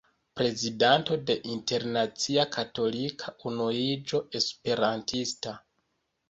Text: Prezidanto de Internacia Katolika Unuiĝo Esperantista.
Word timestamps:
Prezidanto 0.39 1.17
de 1.25 1.35
Internacia 1.55 2.45
Katolika 2.55 3.35
Unuiĝo 3.53 4.23
Esperantista. 4.41 5.55